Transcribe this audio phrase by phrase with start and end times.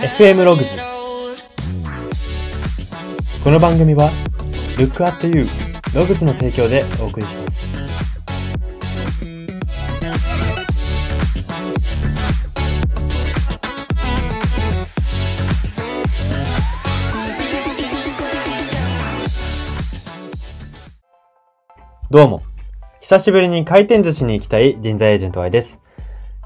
[0.00, 0.78] FM ログズ
[3.44, 4.08] この番組は
[4.78, 5.46] Look at You
[5.94, 7.60] ログズの提供でお送りします。
[22.10, 22.42] どうも。
[23.02, 25.78] 久しぶりに回転寿司に行きたい人材エージェント Y です。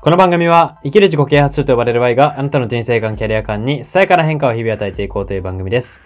[0.05, 6.03] この番組は、生きる自己啓発書と呼ばれる Y があなたの人生観、キャリア観にさやかな変化を日々与えていこうという番組です。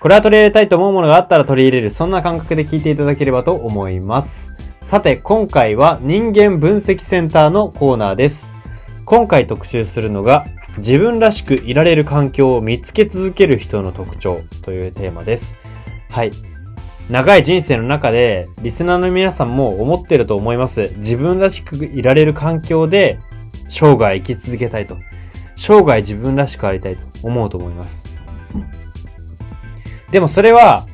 [0.00, 4.50] これは取り入れたいと思うものがあったら取り入れる、そんな感覚で聞いていただければと思います。
[4.80, 8.52] さて、今回は人間分析センターのコーナーです。
[9.04, 10.44] 今回特集するのが、
[10.78, 15.54] 自分らしくいられる環境を見つけ続ける人の特徴というテーマです。
[16.10, 16.32] はい。
[17.08, 20.90] 長い人生の中で、リスナーの皆さんも思ってると思います。
[20.96, 23.20] 自分らしくいられる環境で、
[23.68, 24.96] 生涯生き続けたいと。
[25.56, 28.06] 生涯自分らしくありたいと思うと思います。
[30.10, 30.86] でもそれは、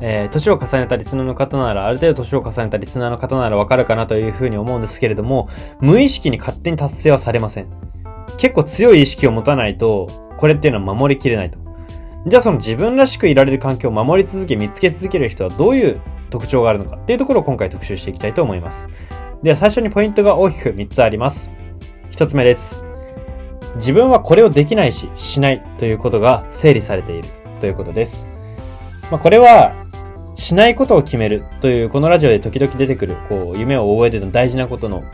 [0.00, 5.48] えー、年を重ねたリスナーの方なら、ある程度年を重ねたリスナーの方ならわかるかなというふうに思うんですけれども、
[5.80, 7.66] 無意識に勝手に達成はされません。
[8.38, 11.58] 結構強い意識を持たないと、これっていうのは守りきれないと。
[12.26, 18.88] じゃあその自分らしくいられる環境を守り続け、見つけ続ける人はどういう特徴があるのかっていうところを今回特集していきたいと思います。
[19.42, 21.50] では最初にポイントが大きく3つあります。
[22.10, 22.80] 1つ目です。
[23.76, 27.28] 自分はこれをできないし、しないということが整理されている
[27.60, 28.26] ということです。
[29.10, 29.72] まあ、これは、
[30.34, 35.04] しないことを決めるという、このラジオで時々出てくる、こう、夢を覚えての大事なことの、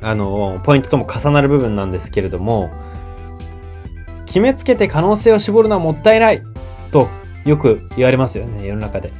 [0.00, 2.70] あの、ポイントとも重なる部分なんですけれども、
[4.26, 6.42] 決めつけて可能性を絞るのはもったいない
[6.90, 7.08] と
[7.44, 9.12] よく言われますよね、世の中で。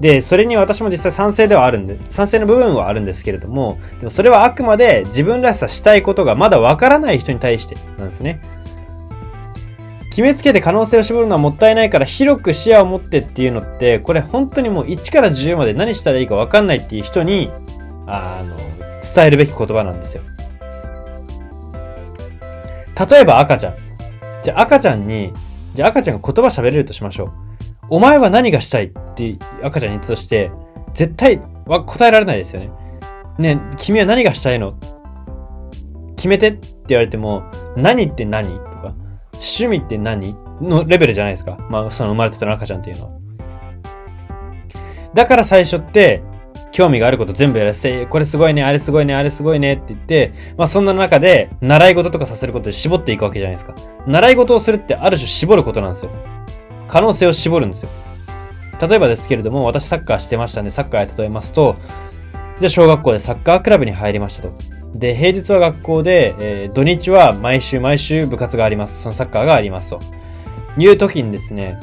[0.00, 8.40] で、それに私も実際賛成ではあるんで、賛成の部分はあるんですけれども、でもそれはあくまで自分らしさしたいことがまだわからない人に対してなんですね。
[10.10, 17.50] 決めつけて可能性を絞るのはもったいないから広く視野を持ってっていうのって、これ本当にもう1から10まで何したらいいかわかんないっていう人に、
[18.06, 18.56] あの、
[19.02, 20.22] 伝えるべき言葉なんですよ。
[23.10, 23.74] 例えば赤ちゃん。
[24.44, 25.32] じゃあ赤ちゃんに、
[25.74, 27.43] じゃあ赤ちゃんが言葉喋れるとしましょう。
[27.94, 30.50] お前は何がしたいって赤ちゃんに言ったとして、
[30.94, 32.72] 絶対は答えられないですよね。
[33.38, 34.74] ねえ君は何がしたいの？
[36.16, 37.44] 決めてって言われても、
[37.76, 38.48] 何って何？
[38.48, 38.94] とか、
[39.34, 40.34] 趣味って何？
[40.60, 41.56] のレベルじゃないですか。
[41.70, 43.20] まあ、その生まれてた赤ちゃんっていうのは。
[45.14, 46.24] だから最初って、
[46.72, 53.76] 興味があること全部やらせて、これすごいね、あれすごいね、あれすごいねって言って、まあそんな中で、習い事とかさせることで絞っていくわけじゃないですか。
[54.08, 56.10] 習い事をするってある種絞ることなんですよ。
[56.88, 57.88] 可能性を絞るんですよ。
[58.80, 61.76] 例えばですけれども、私サッカーしてましたんで、サッカーへ例えますと、
[62.60, 64.52] じゃあ小学校でサッカークラブに入りましたと。
[64.94, 69.02] で、平日は学校で、えー土日は毎週毎週部活があります。
[69.02, 70.00] そのサッカーがありますと。
[70.76, 71.78] いう時にですね、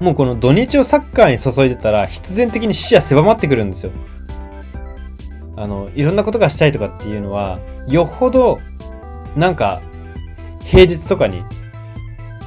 [0.00, 3.92] もうこの土日をサッカーに注いでたら、必然的に視野狭まってくるんですよ。
[5.56, 8.58] あの、いろんなことがしたいとかっていうのは、よほど、
[9.36, 9.82] なんか、
[10.64, 11.42] 平日とかに、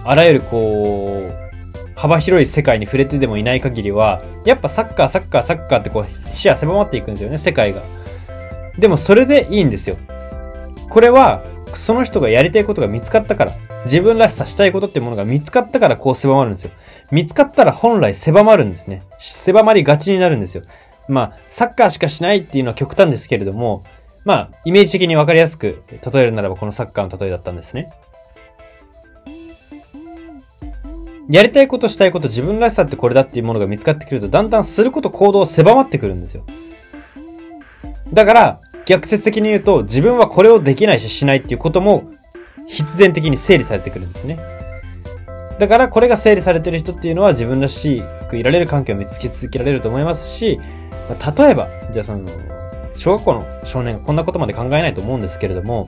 [0.03, 1.43] あらゆるこう、
[1.95, 7.81] 幅広い世界に触れてでもいない限りは、やっぱサッカー、サッカー、サッカーってこう、視野狭まっていくんですよね、世界が。
[8.77, 9.97] でもそれでいいんですよ。
[10.89, 11.43] これは、
[11.73, 13.53] その人がやりたいことが見つかったから、
[13.85, 16.71] 自分らしさしたいことってものが見つかったからこう狭まるんですよ。
[17.11, 19.01] 見つかったら本来狭まるんですね。
[19.19, 20.63] 狭まりがちになるんですよ。
[21.07, 23.83] まあ、サッカーしかしないっていうのは極端ですけれども、
[24.23, 27.89] まあ、イメージ的にわかりやすく例えるならばこのサッカーの例えだったんですね。
[31.29, 36.43] やりたいことしたいこと自分らしさってこれだっていうものが見つかってくるとだんだんすること行動狭まってくるんですよ。
[38.11, 42.11] だから、逆説的に言うと自分はこれをできないししないっていうことも
[42.67, 44.37] 必然的に整理されてくるんですね。
[45.59, 50.59] だからこれが整理されてる人っていうのは自分らしくいられる環境を見つけ続けられると思いますし、
[51.09, 52.27] まあ例えば、じゃあその、
[52.95, 55.87] 小学校の少年がこんなことまで考えないと思うんですけれども、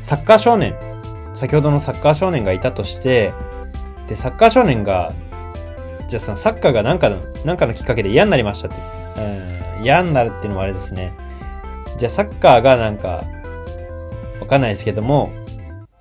[0.00, 0.74] サッカー少年、
[1.34, 3.32] 先ほどのサッカー少年がいたとして、
[4.08, 5.12] で、サッカー少年が、
[6.08, 8.76] じゃあそのサッカーがなんかの、なんかのきっかけで嫌になりましたって。
[9.78, 11.12] うん、嫌になるっていうのもあれですね。
[11.98, 13.22] じゃあサッカーがなんか、
[14.40, 15.30] わかんないですけども、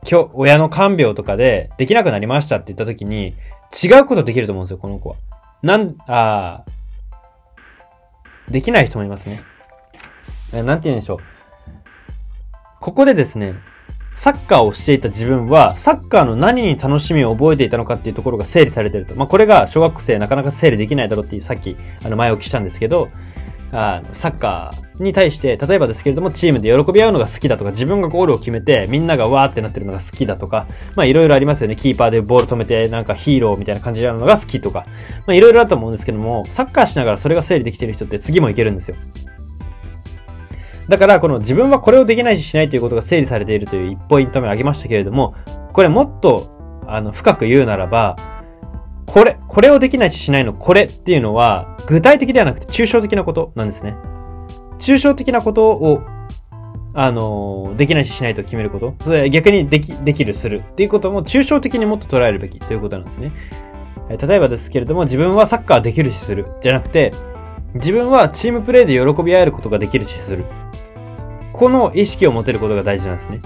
[0.09, 3.35] 今日、親の看病とかでできなくなりましたって言った時に、
[3.83, 5.15] 違うことできると思うんですよ、この子は。
[5.61, 9.41] なん、あーできない人もいますね。
[10.53, 11.19] えなんて言うんでしょう。
[12.79, 13.55] ここでですね、
[14.17, 19.15] サッカーをしていた自分は、サッカーの何に楽しみを覚えていたのかっていうところが整理されてると。
[19.15, 23.11] まあ、これが小学生なかなか整理できないだろうっていう、さっき、あの、前置きしたんですけど、
[23.71, 30.65] あサッカーに対して、例えばですけれども、チームで喜び合うのが好きだとか、自分がゴールを決めて、みんながわーってなってるのが好きだとか、
[30.95, 31.75] まあいろいろありますよね。
[31.75, 34.87] キーパーでボール止めて、なんかヒーローみたいな感じなのが好きとか、
[35.27, 38.95] まあいろいろあると思うんですけども、サッカーしながらそれが整理できてる人って次もいけるんですよ。
[40.89, 45.35] だから、この自分はこれをできないししないということが整理されているという1ポイント目挙げましたけれども、
[45.73, 48.15] これもっと、あの、深く言うならば、
[49.05, 53.95] これ、これをできないししないのこれっていうのは、具体的ではなくて抽象的なことなんですね。
[54.79, 56.01] 抽象的なことを、
[56.93, 58.95] あの、できないししないと決めること。
[59.03, 63.31] それ逆にでき、できる、するっていうことも抽象的にもっと捉えるべきということなんですね。
[64.09, 66.47] 例えばですけれども、自分はサッカーできるしする。
[66.61, 67.13] じゃなくて、
[67.73, 70.45] 自分はチームプレーで喜び合えることができるしする。
[71.57, 73.41] この意識を持てることが大事なんですね。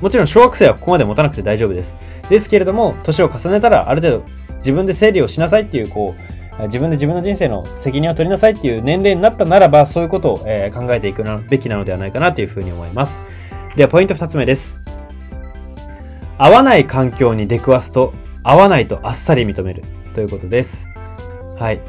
[0.00, 1.96] もちろん小学生はここまで持たなくて大丈夫です。
[2.30, 4.24] ですけれども、年を重ねたらある程度
[4.56, 6.14] 自分で整理をしなさいっていう、こ
[6.58, 13.20] う、自分で自分の人生の責任を取りなさいっていう年齢になったならば、そういうことを、え考えていくべきなのではないかなというふうに思います。
[13.74, 14.78] では、ポイント二つ目です。
[16.38, 19.82] 合わない環境に出くわすと、合わないとあっさり認める
[20.14, 20.88] ということです。
[21.58, 21.80] はい。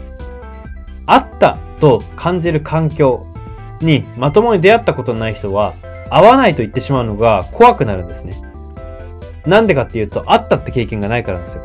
[1.05, 3.27] あったと感じる環境
[3.81, 5.73] にまともに出会ったことのない人は、
[6.09, 8.41] 合わないと言ってしまうのが怖くなるんですね。
[9.45, 11.63] なんでかっていうと、あったって経験がないからなんですよ。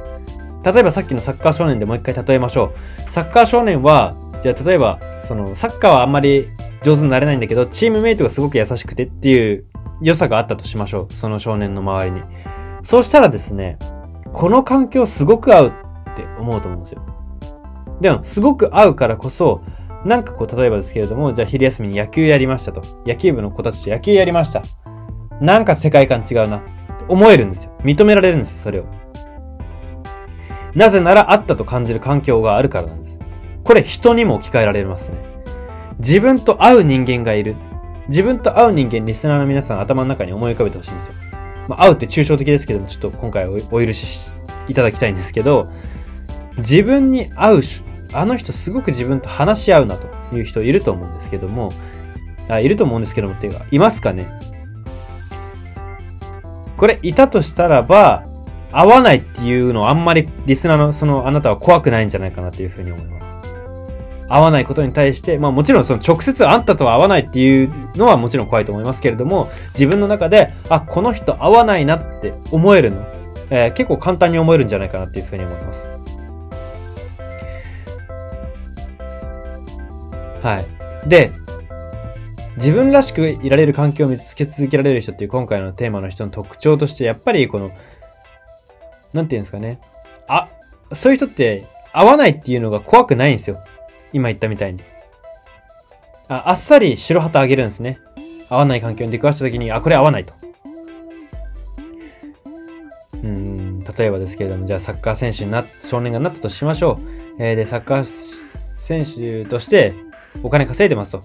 [0.65, 2.73] 例えばさっきのサッカー少年でもう一回例えましょ
[3.07, 3.11] う。
[3.11, 6.47] サッカー少年は、じゃあ例えば、その、サッカーはあんまり
[6.83, 9.65] 上手になれないんだけど、チームメイトがすごく優しくてっていう
[10.01, 11.15] 良さがあったとしましょう。
[11.15, 12.23] その少年の周りに。
[12.83, 13.79] そうしたらですね、
[14.33, 17.03] この環境すごく合うって思うと思うんですよ。
[18.01, 19.63] でも、すごく合うからこそ、
[20.05, 22.83] なんかこう、例えばですけれども、じゃあ昼休みに野球やりましたと。
[23.07, 24.63] 野球部の子たちと野球やりました。
[25.41, 26.63] なんか世界観違うな。
[27.09, 27.73] 思えるんですよ。
[27.83, 28.85] 認められるんですよ、それを。
[30.75, 33.19] なぜならあったと感じる環境があるからなんです。
[33.65, 35.19] これ人にも置き換えられますね。
[35.99, 37.57] 自分と会う人間がいる。
[38.09, 41.13] 自分と会う人間、リスナーの皆さん頭の中に思い浮かべてほしいんですよ。
[41.69, 44.33] まあ、会うって抽象的ですけども、ちょっと今回お許し
[44.69, 45.69] いただきたいんですけど、
[46.59, 47.63] 自分に会う
[48.13, 51.73] あの人すごく自分と話し合うなという人いると思うんですけども、
[52.49, 54.27] あいると思うんですけどもっていうか、いますかね？
[56.77, 58.25] これいたとしたらば、
[58.73, 63.33] 合わないっていうのはあんまりリスナーのそのあなたは怖くないんじゃないかなというふうに思います。
[64.29, 73.07] 合わないことに対して、まあもちろんその直接あんたとは合わないっていうのはもちろん怖いと思いますけれども、自分の中で、あ、この人合わないなって思えるの、
[73.51, 75.91] えー、結構簡単に思えるんじゃないかなっていうふうに思います。
[80.43, 81.09] はい。
[81.09, 81.33] で、
[82.57, 87.71] 自分らしくいられる環境を見つけ続けられる人っていう今回のテーマの人の特徴として、やっぱりこの、
[89.13, 89.81] なんていうんですかね。
[90.29, 90.49] あ、
[90.93, 93.63] そういう人って合わないっていうのが怖くないんですよ。
[94.13, 94.81] 今言ったみたいに。
[96.29, 97.99] ああっさり白旗あげるんですね。
[98.49, 100.35] 合わない環境に出くわした時に、あ、これ合わないと。
[103.23, 106.99] うん、例えばですけれども、じゃあサッカー選手にな、少年がなったとしましょ
[107.39, 107.43] う。
[107.43, 109.95] えー、で、サッカー選手として、
[110.43, 111.23] お金稼いでますと。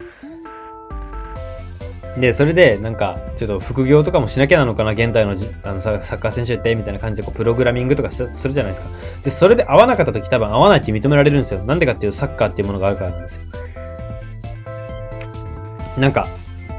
[2.19, 8.87] で、それで、なんか、ちょっと副業とかもしなきゃなのかな、現代のじあのサッカー選手って、みたいな感じで、こう、プログラミングとかするじゃないですか。
[9.23, 11.63] で、それで合わなかった時多分合わないって認められるんですよ。
[11.63, 13.41] なんでかっていうと、サッカーっていうものがあるからなんですよ。
[15.99, 16.27] なんか、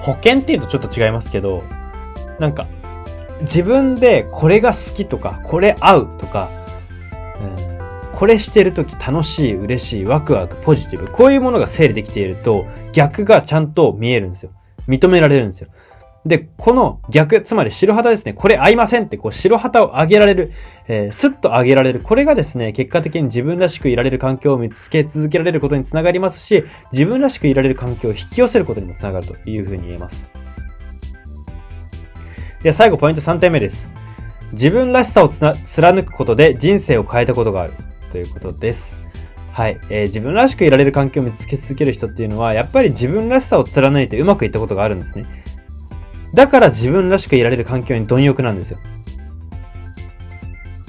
[0.00, 1.62] 保険っていうとちょっと違いますけど、
[2.40, 2.66] なんか、
[3.42, 6.50] 自分でこれが好きとか、これ合うとか、
[8.18, 11.06] これしてるとき楽しい、嬉しい、ワクワク、ポジティブ。
[11.06, 14.50] こういうものが整理できていると、逆がちゃんと見えるんですよ。
[14.88, 15.68] 認められるんですよ。
[16.26, 18.32] で、この逆、つまり白旗ですね。
[18.32, 20.50] これ合いませんって、こう白旗を上げられる、
[20.88, 22.00] えー、スッと上げられる。
[22.00, 30.32] これがですね、結果的に自分らしくいられる環境を見つけ続けられることにつながりますし、自分らしくいられる環境を引き寄せることにもつながるというふうに言えます。
[32.64, 33.92] では最後ポイント3点目です。
[34.50, 37.74] 自分らしさを貫くことで人生を変えたことがある。
[38.08, 38.96] ということです。
[39.52, 45.24] はい、えー、自分らしくいられる環境を見つけ続ける人っていうのは、やっぱり自分らしさを貫いてうまくいったことがあるんですね。
[46.34, 48.78] だから自分らしくいられる環境に貪欲なんですよ。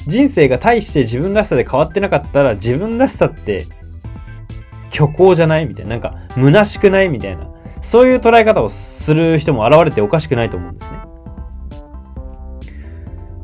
[0.06, 3.68] 人生が大して自分らしさで変わってなかったら、自分らしさって
[4.90, 5.66] 虚構じゃない？
[5.66, 5.92] みたいな。
[5.92, 7.10] なんか、虚しくない？
[7.10, 7.48] みたいな。
[7.82, 10.98] そういう捉え方をする人も現れておかしくないと思うんですね。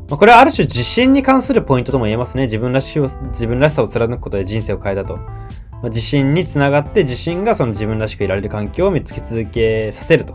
[0.08, 2.44] まこれはある種自信に関するポイントとも言えますね。
[2.44, 5.16] 自分らし自分らしさを貫くことで人生を変えたと。
[5.16, 10.34] まあ、自信につながって自信がその自分らしくいられる環境を見つけ続けさせると。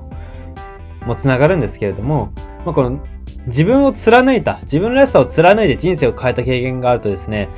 [1.06, 2.32] もつながるんですけれども、
[2.66, 3.00] まあ、この
[3.48, 7.50] 自分を貫いた、自分らしさを貫いて人生を変えた経験があるとですね、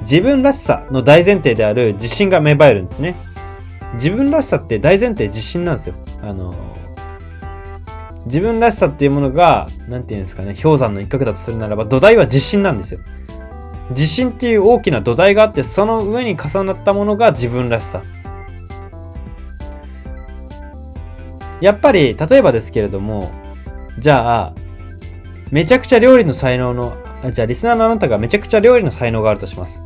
[0.00, 3.14] 自分らしさの大前提である自信が芽生えるんですね。
[3.94, 5.94] 自分らしさって大前提自信なんですよ。
[6.22, 6.52] あの、
[8.28, 13.00] 自分らしさっていうものが、なんていうんですかね、氷山の一角だとするならば、土台は自信なんですよ。
[13.90, 18.02] 自信っていう大きな土台があって、その上に重なったものが自分らしさ。
[21.62, 23.30] やっぱり、例えばですけれども、
[23.98, 24.52] じゃあ、
[25.50, 26.92] めちゃくちゃ料理の才能の、
[27.32, 29.80] じゃあリスナーのあなたがめちゃくちゃ料理の才能があるとします。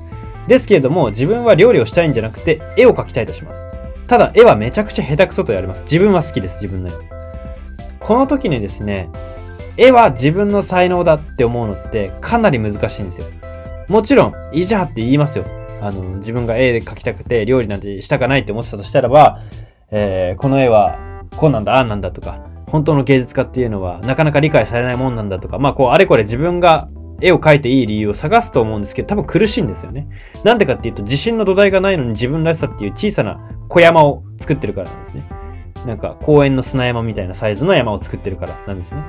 [0.48, 3.62] ですけれども、自分は料理をしたいんじゃなくて、絵を描きたいとします。
[4.08, 5.84] ただ、絵はめちゃくちゃ下手くそとやります。
[5.84, 7.21] 自分は好きです、自分の絵。
[8.02, 9.08] この時にですね、
[9.76, 13.26] 絵は自分の才能だって思うのってかなり難しいんですよ。
[13.88, 15.44] もちろん、いいじゃって言いますよ。
[15.80, 19.40] あの、自分が絵で描きたくて料理なんてしたかないって思ってたとしたらば、
[19.90, 20.98] えー、この絵は
[21.36, 26.88] こうなんだ、ああなんだとか、本当の芸術家っていうのはなかなか理解されないもんなんだとか、まあこうあれこれ自分が
[27.20, 30.08] 絵を描いていい理由を探すと思うんですけど、多分苦しいんですよね。
[30.44, 35.41] なんでかっていうと、自信の土台がないのに自分らしさっていう小さな小山を作ってるからなんですね。
[35.86, 39.02] なんか公園の砂山みたいなサイズの山を作ってるからなんですね。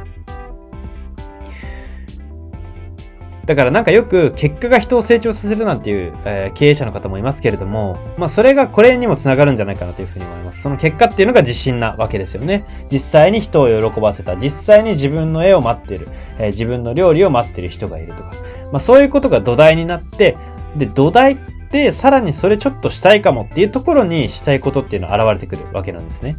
[3.45, 10.61] だからなんかよく結果が人を成長させるなんていう、えー、経営者の方もいますけれども、まあそれがこれにもつながるんじゃないかなというふうに思います。
[10.61, 12.65] その結果っていうのが自信なわけですよね。
[12.89, 16.07] 実際に人を喜ばせた、実際に自分の絵を待ってる、
[16.39, 18.31] えー、自分の料理を待ってる人がいるとか、
[18.71, 20.37] まあそういうことが土台になって、
[20.77, 21.37] で、土台っ
[21.69, 26.37] てさらにそれちょっとしたいかもっていうところにしたいことっていうのが現れてくるわけなんですね。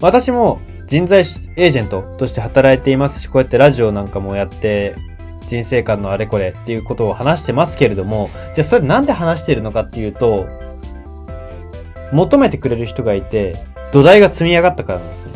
[0.00, 4.94] 私も人材エージェントとして働いていますし、こうやってラジオなんかもやって、
[5.46, 10.46] 人生観のあれこれっていうことを話してますけれども、じゃあそれなんで話しているのかっていうと、
[12.12, 13.56] 求めてくれる人がいて、
[13.92, 15.32] 土台が積み上がったからなんですね。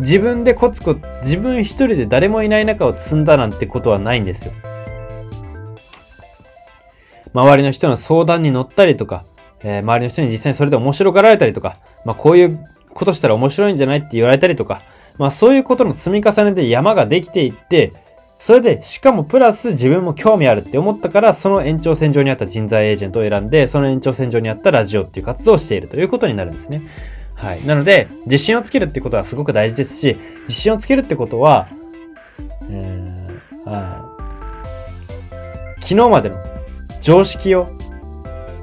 [0.00, 4.52] 自分でコツコツ、自分一人で誰もいない中を積んだなんてことはないんですよ。
[7.32, 9.24] 周りの人の相談に乗ったりとか、
[9.64, 12.60] えー、周りの人に実際にそれで面白がられたりとか、まあこういう
[12.94, 14.82] ことしたら面白いんじゃないって言われたりとか、
[15.18, 17.92] まあそういうことの積み重ねで山ができていって、
[18.38, 26.82] それで、しかもプラス自分も興味あるって思ったから、その延長線上にあった人材エージェントを選んで、その延長線上にあったラジオっていう活動をしているということになるんですね。
[27.34, 27.64] はい。
[27.64, 31.68] なので、自信をつけるってことはすごく大事ですし、自信をつけるってことは、
[32.68, 34.10] えー、は
[35.80, 35.82] い。
[35.82, 36.36] 昨日までの
[37.00, 37.68] 常識を、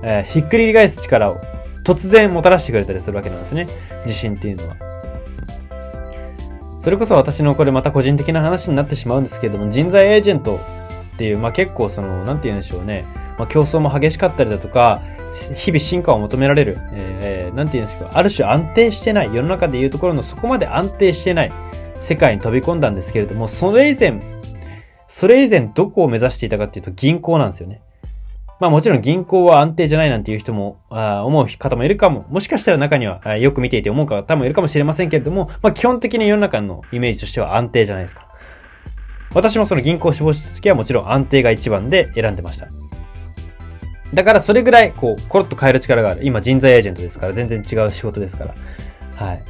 [0.03, 1.41] えー、ひっくり返す力を
[1.83, 3.67] 突然もたらしてくれたりするわけなんですね。
[4.05, 4.75] 自信っていうのは。
[6.79, 10.59] それこそ私のこれまた個人的な話になってしまうんですけれども、人材エージェント
[11.13, 13.05] っていう、まあ結構その、なんて言うんでしょうね。
[13.37, 15.01] まあ競争も激しかったりだとか、
[15.55, 21.53] 日々進化を求められる、えー、なんて言うんですか、ある種安定してない、世の中でいうところのそこまで安定してない
[21.99, 24.19] 世界に飛び込んだんですけれども、それ以前、
[25.07, 27.81] それ以前どこを目指していたかっていうと銀行なんですよね。
[28.61, 38.27] まあもちろん銀行は安定じゃないなんていう人も、あ思う方もいるかも、もしかしたら中にはよく見ていて思う方もいるかもしれませんけれども、まあ基本的に世の中のイメージとしては安定じゃないですか。
[39.33, 42.67] 私もその銀行を志望した時はもちろん安定が一番で選んでました。
[44.13, 46.21] だからそれぐらい、こう、コロッと変える力がある。
[46.23, 48.55] 今人材エージェントですから、全然違う仕事ですから。
[49.15, 49.43] はい。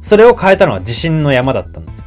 [0.00, 2.04] それを変えたのは自信の山だったんですよ。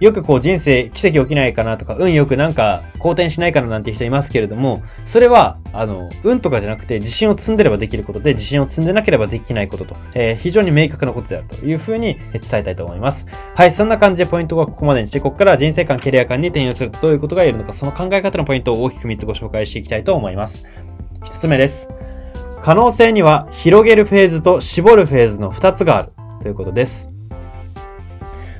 [0.00, 13.26] よくこう人生奇跡起きないかなとか、運よくなんか好転しないかななんて人いますけれども、それは、あの、運とかじゃなくて自信を積んでればできることで、自信を積んでなければできないことと、えー、非常に明確なことであるというふうに伝えたいと思います。
[13.54, 20.64] はい、そんな感じでポイントはここまでにして、ここから人生観、キャリア観に転用するとどういうことが言えるのか、その考え方のポイントを大きく3つご紹介していきたいと思います。
[21.20, 21.88] 1つ目です。
[22.62, 27.09] 可能性には広げるフェーズと絞るフェーズの2つがあるということです。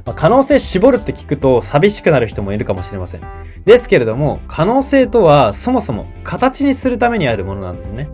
[0.04, 3.20] まあ、可能性絞るって聞くと寂しくなる人もいるかもしれません。
[3.64, 8.08] ですけれども、可能性とはそもそも形にするためにあるものなんですね。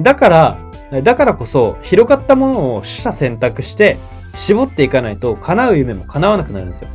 [0.00, 0.58] だから、
[1.02, 3.96] だからこそ広がったものを取捨選択して
[4.34, 6.88] 絞っていかないと叶う夢も叶わなくなるんですよ。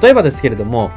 [0.00, 0.90] 例えばですけれども、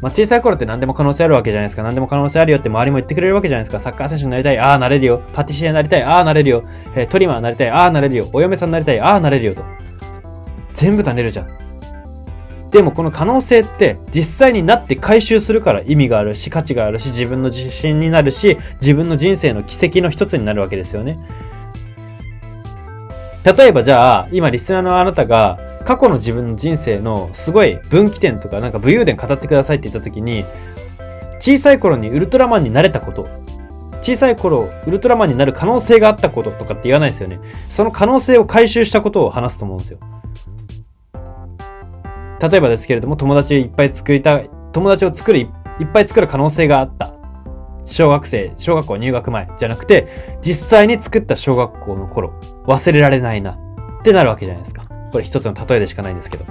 [0.00, 1.82] まあ、小さい頃って何でも可能性あるわけじゃないですか。
[1.82, 3.80] 何でも可能性あるよって周りも言ってくれるわけじゃないですか。
[3.80, 4.58] サッカー選手になりたい。
[4.58, 5.22] ああ、なれるよ。
[5.32, 6.02] パティシエになりたい。
[6.02, 6.62] ああ、なれるよ。
[6.94, 7.70] えー、トリマーになりたい。
[7.70, 8.28] ああ、なれるよ。
[8.32, 9.00] お嫁さんになりたい。
[9.00, 9.64] ああ、なれるよと。
[10.78, 11.48] 全部なれるじゃん。
[12.70, 21.18] でもこの可能性って実際になって回収するから意味があるし価値があるし自分の自信になるし自分の人生の奇跡の一つになるわけですよね。
[23.44, 30.44] 例えばじゃあ今リスナーのあなたが過去の自分の人生のすごい分岐点とかなんか武勇伝語ってくださいって言った時に
[31.40, 33.26] 小さい頃にウルトラマンになれたこと
[34.02, 37.40] 小さい頃ウルトラマンになる可能性があったこととかって言わないですよね。
[37.68, 39.98] その可能性を回収したことを話すと思うんですよ。
[42.40, 45.44] 例えばですけれども、友達いっぱい作りたい、友達を作るい
[45.82, 47.14] っぱい作る可能性があった。
[47.84, 50.08] 小学生、小学校入学前じゃなくて、
[50.42, 52.32] 実際に作った小学校の頃、
[52.66, 54.84] 忘れられないなってなるわけじゃないですか。
[55.10, 56.44] これ一つの例えでしかないんですけど。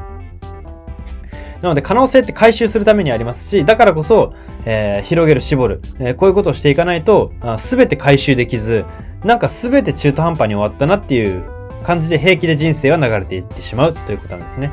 [1.62, 4.34] なので可能性って回収するためにありますし、だからこそ、
[4.66, 8.86] えー、広げる、絞る、えー、こういうことをしていかないと、すべて回収できず、
[9.24, 11.44] なんかすべて中途半端に終わったなっていう
[11.84, 14.72] 感じで平気で人生は流れていってしまうということなんですね。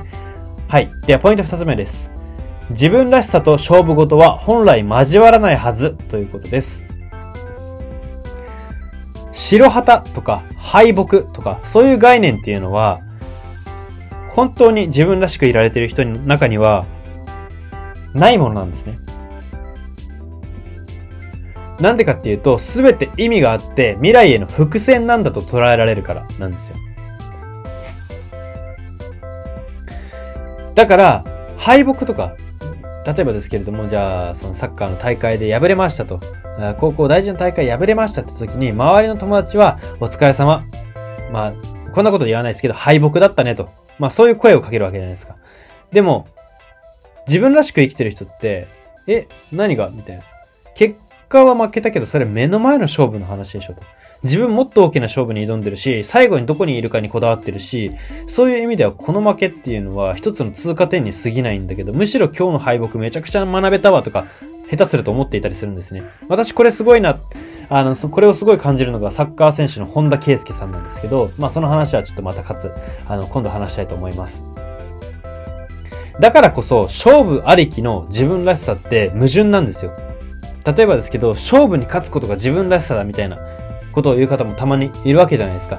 [0.74, 0.90] はい。
[1.06, 2.10] では、ポイント二つ目です。
[2.70, 6.82] 自分らしさと勝負事は本来交わらないはずということです。
[9.30, 13.02] 白旗とか敗北とかそういう概念っていうのは
[14.30, 16.84] 本当に自分らしくいられてる人の中には
[18.12, 18.98] ないものなんですね。
[21.78, 26.78] なんでかっていうと、すべて意味があって未来への伏線なんだと捉えられるからなんですよ。
[30.74, 31.24] だから、
[31.56, 32.36] 敗北とか、
[33.06, 36.20] 例えばですけれども、じゃあ、そのサッカーの大会で敗れましたと。
[36.78, 40.64] 高校大事な大会敗れましたって時に、周りの友達は、お疲れ様。
[41.30, 41.52] まあ、
[41.92, 43.68] こんなこと言わないですけど、敗北だったねと。
[43.98, 45.36] まあ、そういう声をかけるわけじゃないですか。
[45.92, 46.26] でも、
[47.26, 48.66] 自分らしく生きてる人って、
[49.06, 49.90] え、何が？
[49.90, 50.22] みたいな。
[50.74, 50.96] 結
[51.28, 53.82] 果は負けたけど、それ目の前の勝負の話でしょと。
[54.24, 57.92] 自分もっと大きな勝負に挑んでるし、最後にどこにいるかにこだわってるし、
[58.26, 64.26] そういう意味ではこの負けっていうのは一つの通過点に過ぎないんだけど、むしろ今日の敗北めちゃくちゃ学べたわとか、
[64.70, 66.02] 下手すると思っていたりするんですね。
[66.28, 67.18] 私これすごいな、
[67.68, 72.72] あの、これをすごい感じるのがサッカー選手の本田圭佑さんなんですけど、まあその話はちょっとまたかつ、
[73.06, 74.44] あの、今度話したいと思います。
[76.18, 79.92] だからこそ、勝負ありきの自分らしさって矛盾なんですよ。
[80.64, 83.36] 例えばですけど、勝負に勝つことが自分らしさだみたいな。
[83.94, 85.78] ことを言う方もたまにいるわけじゃないですか。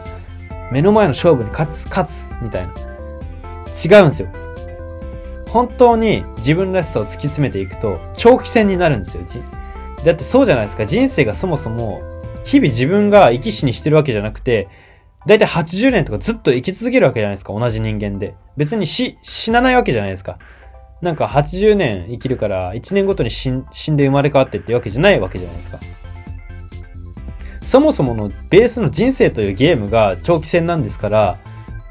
[0.71, 2.73] 目の前の勝負に勝つ、勝つ、みたいな。
[2.73, 4.29] 違うんですよ。
[5.49, 9.23] 本当に自分らしさを突き詰めていくと、長期戦になるんですよ。
[10.03, 10.85] だってそうじゃないですか。
[10.85, 12.01] 人生がそもそも、
[12.43, 14.67] 日々自分が生き死にしてるわけじゃなくて、
[15.25, 17.53] だいたい80年とかずっと生き続けるわけじゃないですか。
[17.53, 18.35] 同じ人間で。
[18.57, 20.37] 別に死、死なないわけじゃないですか。
[21.01, 25.79] なんか80年生きるから1年ごとに死んで生まれ変わってってわけじゃないわけじゃないですか。
[27.65, 31.37] そもそものベースの人生というゲームが長期戦なんですから、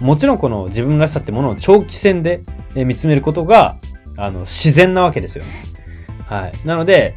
[0.00, 2.42] もちろんこの自分らしさってものを長期戦で
[2.74, 3.76] 見つめることが、
[4.16, 5.50] あの、自然なわけですよね。
[6.26, 6.52] はい。
[6.64, 7.16] なので、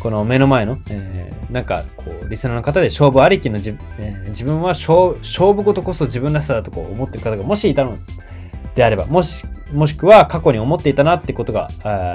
[0.00, 7.98] この目の前の、えー、なんか、こう、リスナーの方で勝負ありきのじ、えー、自分は勝勝負事こそ自分らしさだとこう思ってる方がもしいたの
[8.74, 11.70] であれば、もし、もしくは過去に思っていたなってことが、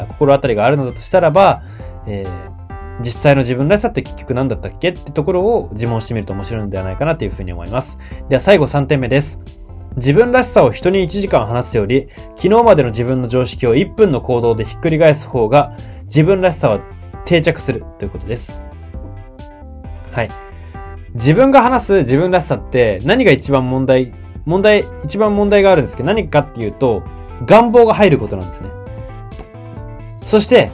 [0.10, 1.64] 心当たりがあるのだとしたらば、
[2.08, 2.61] えー、
[3.04, 7.98] 実際の自分らしさって結局何だったっけってところを自問してみると面白いのではないかなというふうに思います。
[8.30, 9.40] では最後3点目です。
[9.98, 16.80] 自分らしさを人に1時間話すより、昨日までの自分の常識を1分の行動でひっくり返す方が、自分らしさは
[17.26, 18.62] 定着するということです。
[20.12, 20.32] はい。
[21.14, 24.14] 自分が話す自分らしさって何が一番問題、
[24.46, 27.04] 問題、一番問題があるんですけど何かっていうと、
[27.46, 28.70] 願望が入ることなんですね。
[30.24, 30.70] そして、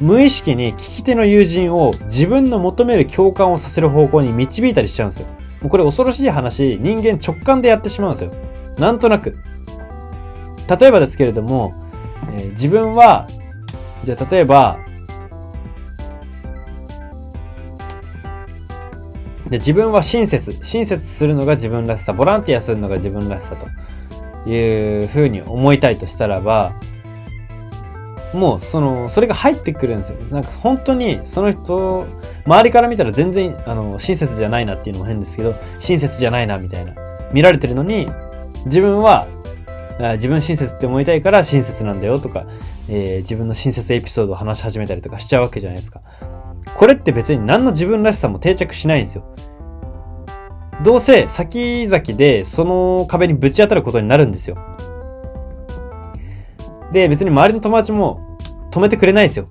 [0.00, 5.28] 無意識に聞き手の友人を自分の求める共感をさせる方向に導いたりしちゃうんですよ。
[5.68, 8.32] これ恐ろしい話、人間直感でやってしまうんですよ。
[8.78, 9.38] なんとなく。
[10.78, 11.72] 例えばですけれども、
[12.34, 13.28] えー、自分は、
[14.04, 14.78] じゃあ例えば、
[19.48, 20.58] で自分は親切。
[20.62, 22.12] 親切するのが自分らしさ。
[22.12, 26.72] ボランティアするのが自分らしさというふうに思いたいとしたらば、
[28.34, 30.18] もうそのそれが入ってくるんですよ。
[30.30, 32.06] なんか本当にその人
[32.44, 36.94] 周りから見たら全然あの親切じゃないなっていうのも変ですけど親切じゃないなみたいな。
[37.32, 38.08] 見られてるのに
[38.66, 39.26] 自分は
[40.14, 42.46] 自分親切って思いたいから親切なんだよとか、
[42.88, 46.00] えー、自分の親切エピソードを話し始めたりとかしちゃうわけじゃないですか。
[46.76, 49.24] これって別に何の自分らしさも定着しないんですよ。
[50.82, 54.56] どうせ先々でその壁にぶち当たることになるんですよ。
[56.92, 58.23] で、別に周りの友達も
[58.74, 59.46] 止めてくれないですよ。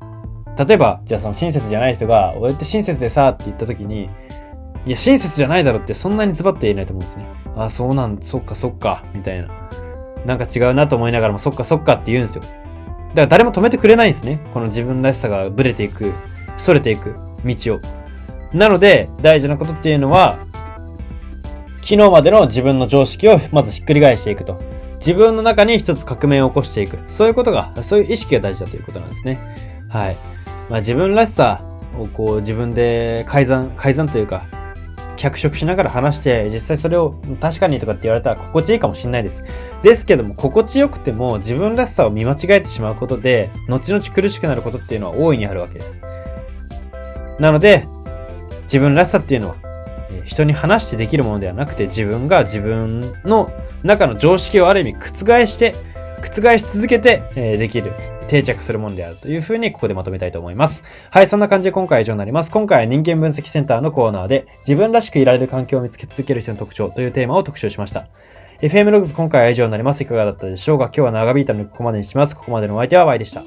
[0.67, 4.09] 例えば、じゃあその親切じゃない人が、俺って親切でさって言った時に、
[4.85, 7.25] いや、親切じゃないだろってそんなにズバッと言えないと思うんですね。
[7.55, 9.47] あ、そうなん、そっかそっか、みたいな。
[10.25, 12.41] なんか違うなと思いながらも、そっかそっかって言うんですよ。
[12.41, 12.53] だか
[13.15, 14.41] ら誰も止めてくれないんですね。
[14.53, 16.11] この自分らしさがブレていく、
[16.57, 17.79] 逸れていく道を。
[18.51, 20.37] なので、大事なことっていうのは、
[21.81, 24.59] 昨日までの自分の常識をまずひっくり返していくと。
[25.05, 26.97] 自分の中に一つ革命を起こしていく。
[27.09, 29.37] そういうことが、そういう意識が大事だということなんですね。
[29.89, 30.15] はい。
[30.69, 31.61] まあ自分らしさ
[31.99, 34.43] をこう自分で改ざん、改ざんというか、
[35.17, 39.43] 脚色しながら話して、実際それを確かにとかって言われたら心地いいかもしれないです。
[39.83, 45.99] ですけども、心地よくても自分らしさを見間違えてしまうことで、後々苦しくなることっていうのは大いにあるわけです。
[47.39, 47.85] なので、
[48.63, 49.55] 自分らしさっていうのは、
[50.25, 53.51] 人に話してできるものではなくて、自分が自分の
[53.83, 55.75] 中の常識をある意味覆して、
[56.21, 57.91] 覆し続けて、えできる。
[58.27, 60.81] 定着するものであるというふうにここでまとめたいと思います。
[61.11, 62.51] はい、そんな感じで今回は以上になります。
[62.51, 68.07] 今回は人間分析センターのコーナーで自分らしくいられる環境を見つけ続ける人の特徴というテーマを特集しました。
[68.61, 70.01] FM ログズ今回は以上になります。
[70.03, 70.85] いかがだったでしょうか？
[70.85, 72.35] 今日は長引いたのでここまでにします。
[72.35, 73.43] ここまでのお相手は Y でした。